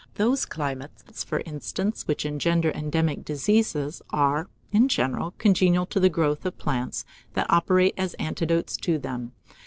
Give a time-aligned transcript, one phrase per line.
[0.15, 6.43] Those climates, for instance, which engender endemic diseases, are, in general, congenial to the growth
[6.43, 9.33] of plants that operate as antidotes to them.